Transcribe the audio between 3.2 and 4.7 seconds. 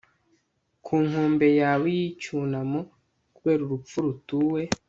kubera urupfu rutuwe